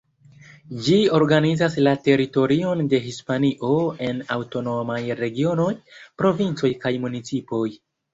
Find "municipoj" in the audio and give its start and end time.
7.05-7.63